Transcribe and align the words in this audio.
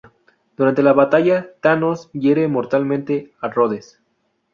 Durante 0.57 0.81
la 0.81 0.93
batalla, 0.93 1.51
Thanos 1.61 2.09
hiere 2.13 2.47
mortalmente 2.47 3.35
a 3.39 3.49
Rhodes. 3.49 4.01